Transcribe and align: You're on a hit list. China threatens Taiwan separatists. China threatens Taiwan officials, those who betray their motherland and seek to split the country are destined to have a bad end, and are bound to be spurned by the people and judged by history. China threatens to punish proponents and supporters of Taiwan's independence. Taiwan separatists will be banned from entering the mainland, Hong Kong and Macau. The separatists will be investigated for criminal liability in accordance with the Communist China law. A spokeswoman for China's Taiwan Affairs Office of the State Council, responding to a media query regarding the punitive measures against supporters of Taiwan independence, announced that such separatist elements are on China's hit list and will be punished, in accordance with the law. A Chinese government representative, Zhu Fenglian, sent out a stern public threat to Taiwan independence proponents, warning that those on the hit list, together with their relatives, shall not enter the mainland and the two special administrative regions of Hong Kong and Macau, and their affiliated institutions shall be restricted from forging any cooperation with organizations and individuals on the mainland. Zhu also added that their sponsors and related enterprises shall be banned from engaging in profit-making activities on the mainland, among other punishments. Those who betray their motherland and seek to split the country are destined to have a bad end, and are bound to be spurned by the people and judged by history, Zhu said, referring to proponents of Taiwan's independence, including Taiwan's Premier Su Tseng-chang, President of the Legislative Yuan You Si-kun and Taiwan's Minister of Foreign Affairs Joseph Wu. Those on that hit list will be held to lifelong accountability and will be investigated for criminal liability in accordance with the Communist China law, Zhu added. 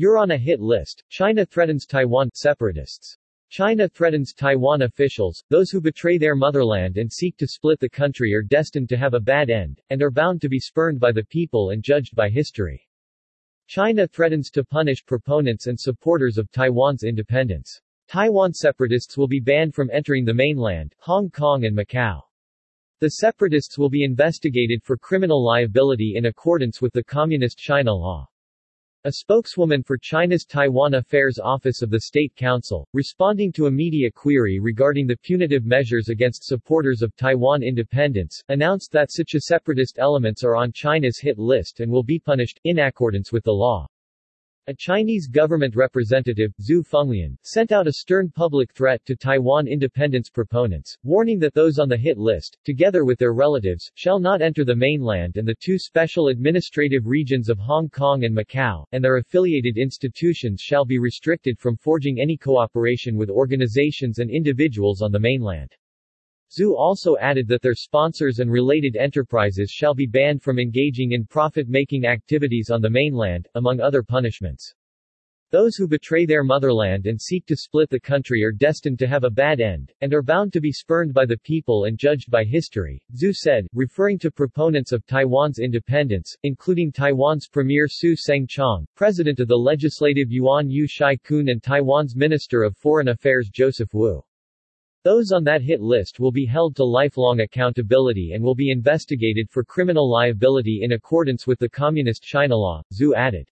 You're 0.00 0.16
on 0.16 0.30
a 0.30 0.38
hit 0.38 0.60
list. 0.60 1.04
China 1.10 1.44
threatens 1.44 1.84
Taiwan 1.84 2.30
separatists. 2.32 3.18
China 3.50 3.86
threatens 3.86 4.32
Taiwan 4.32 4.80
officials, 4.80 5.44
those 5.50 5.68
who 5.68 5.78
betray 5.78 6.16
their 6.16 6.34
motherland 6.34 6.96
and 6.96 7.12
seek 7.12 7.36
to 7.36 7.46
split 7.46 7.78
the 7.80 7.88
country 7.90 8.32
are 8.32 8.40
destined 8.42 8.88
to 8.88 8.96
have 8.96 9.12
a 9.12 9.20
bad 9.20 9.50
end, 9.50 9.82
and 9.90 10.00
are 10.00 10.10
bound 10.10 10.40
to 10.40 10.48
be 10.48 10.58
spurned 10.58 11.00
by 11.00 11.12
the 11.12 11.24
people 11.24 11.68
and 11.68 11.84
judged 11.84 12.16
by 12.16 12.30
history. 12.30 12.88
China 13.66 14.06
threatens 14.06 14.48
to 14.52 14.64
punish 14.64 15.04
proponents 15.04 15.66
and 15.66 15.78
supporters 15.78 16.38
of 16.38 16.50
Taiwan's 16.50 17.02
independence. 17.02 17.82
Taiwan 18.08 18.54
separatists 18.54 19.18
will 19.18 19.28
be 19.28 19.38
banned 19.38 19.74
from 19.74 19.90
entering 19.92 20.24
the 20.24 20.32
mainland, 20.32 20.94
Hong 21.00 21.28
Kong 21.28 21.66
and 21.66 21.76
Macau. 21.76 22.22
The 23.00 23.10
separatists 23.10 23.76
will 23.76 23.90
be 23.90 24.04
investigated 24.04 24.82
for 24.82 24.96
criminal 24.96 25.44
liability 25.44 26.14
in 26.16 26.24
accordance 26.24 26.80
with 26.80 26.94
the 26.94 27.04
Communist 27.04 27.58
China 27.58 27.92
law. 27.92 28.29
A 29.04 29.12
spokeswoman 29.12 29.82
for 29.82 29.96
China's 29.96 30.44
Taiwan 30.44 30.92
Affairs 30.92 31.38
Office 31.38 31.80
of 31.80 31.88
the 31.88 32.00
State 32.00 32.36
Council, 32.36 32.86
responding 32.92 33.50
to 33.52 33.64
a 33.64 33.70
media 33.70 34.10
query 34.10 34.60
regarding 34.60 35.06
the 35.06 35.16
punitive 35.16 35.64
measures 35.64 36.10
against 36.10 36.44
supporters 36.44 37.00
of 37.00 37.16
Taiwan 37.16 37.62
independence, 37.62 38.42
announced 38.50 38.92
that 38.92 39.10
such 39.10 39.30
separatist 39.38 39.98
elements 39.98 40.44
are 40.44 40.54
on 40.54 40.70
China's 40.72 41.18
hit 41.18 41.38
list 41.38 41.80
and 41.80 41.90
will 41.90 42.02
be 42.02 42.18
punished, 42.18 42.60
in 42.64 42.80
accordance 42.80 43.32
with 43.32 43.42
the 43.44 43.50
law. 43.50 43.88
A 44.70 44.74
Chinese 44.74 45.26
government 45.26 45.74
representative, 45.74 46.54
Zhu 46.62 46.86
Fenglian, 46.86 47.36
sent 47.42 47.72
out 47.72 47.88
a 47.88 47.92
stern 47.92 48.30
public 48.30 48.72
threat 48.72 49.04
to 49.04 49.16
Taiwan 49.16 49.66
independence 49.66 50.30
proponents, 50.30 50.96
warning 51.02 51.40
that 51.40 51.54
those 51.54 51.80
on 51.80 51.88
the 51.88 51.96
hit 51.96 52.18
list, 52.18 52.56
together 52.64 53.04
with 53.04 53.18
their 53.18 53.32
relatives, 53.32 53.90
shall 53.96 54.20
not 54.20 54.40
enter 54.40 54.64
the 54.64 54.76
mainland 54.76 55.38
and 55.38 55.48
the 55.48 55.56
two 55.60 55.76
special 55.76 56.28
administrative 56.28 57.04
regions 57.04 57.48
of 57.48 57.58
Hong 57.58 57.88
Kong 57.88 58.22
and 58.22 58.32
Macau, 58.32 58.84
and 58.92 59.02
their 59.02 59.16
affiliated 59.16 59.76
institutions 59.76 60.60
shall 60.60 60.84
be 60.84 61.00
restricted 61.00 61.58
from 61.58 61.76
forging 61.76 62.20
any 62.20 62.36
cooperation 62.36 63.16
with 63.16 63.28
organizations 63.28 64.20
and 64.20 64.30
individuals 64.30 65.02
on 65.02 65.10
the 65.10 65.18
mainland. 65.18 65.74
Zhu 66.50 66.74
also 66.74 67.16
added 67.18 67.46
that 67.48 67.62
their 67.62 67.74
sponsors 67.74 68.40
and 68.40 68.50
related 68.50 68.96
enterprises 68.96 69.70
shall 69.70 69.94
be 69.94 70.06
banned 70.06 70.42
from 70.42 70.58
engaging 70.58 71.12
in 71.12 71.24
profit-making 71.24 72.06
activities 72.06 72.70
on 72.70 72.82
the 72.82 72.90
mainland, 72.90 73.46
among 73.54 73.80
other 73.80 74.02
punishments. 74.02 74.74
Those 75.52 75.74
who 75.74 75.88
betray 75.88 76.26
their 76.26 76.44
motherland 76.44 77.06
and 77.06 77.20
seek 77.20 77.44
to 77.46 77.56
split 77.56 77.90
the 77.90 77.98
country 77.98 78.44
are 78.44 78.52
destined 78.52 79.00
to 79.00 79.08
have 79.08 79.24
a 79.24 79.30
bad 79.30 79.60
end, 79.60 79.92
and 80.00 80.14
are 80.14 80.22
bound 80.22 80.52
to 80.52 80.60
be 80.60 80.70
spurned 80.70 81.12
by 81.12 81.26
the 81.26 81.38
people 81.38 81.86
and 81.86 81.98
judged 81.98 82.30
by 82.30 82.44
history, 82.44 83.02
Zhu 83.16 83.34
said, 83.34 83.66
referring 83.72 84.16
to 84.20 84.30
proponents 84.30 84.92
of 84.92 85.04
Taiwan's 85.06 85.58
independence, 85.58 86.36
including 86.44 86.92
Taiwan's 86.92 87.48
Premier 87.48 87.88
Su 87.88 88.14
Tseng-chang, 88.14 88.86
President 88.94 89.40
of 89.40 89.48
the 89.48 89.58
Legislative 89.58 90.30
Yuan 90.30 90.70
You 90.70 90.86
Si-kun 90.86 91.48
and 91.48 91.60
Taiwan's 91.60 92.14
Minister 92.14 92.62
of 92.62 92.76
Foreign 92.76 93.08
Affairs 93.08 93.50
Joseph 93.52 93.92
Wu. 93.92 94.22
Those 95.02 95.32
on 95.32 95.44
that 95.44 95.62
hit 95.62 95.80
list 95.80 96.20
will 96.20 96.30
be 96.30 96.44
held 96.44 96.76
to 96.76 96.84
lifelong 96.84 97.40
accountability 97.40 98.32
and 98.32 98.44
will 98.44 98.54
be 98.54 98.70
investigated 98.70 99.48
for 99.48 99.64
criminal 99.64 100.10
liability 100.10 100.80
in 100.82 100.92
accordance 100.92 101.46
with 101.46 101.58
the 101.58 101.70
Communist 101.70 102.22
China 102.22 102.56
law, 102.56 102.82
Zhu 102.92 103.14
added. 103.14 103.49